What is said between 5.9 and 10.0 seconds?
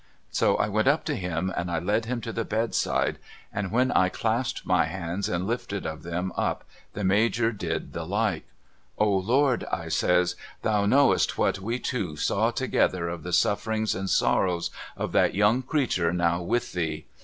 them up, the Major did the like.' O Lord' I